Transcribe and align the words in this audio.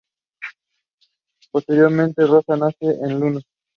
Posteriormente 1.51 2.25
Rosa 2.25 2.57
nace 2.57 2.81
en 3.03 3.19
Lanús. 3.19 3.43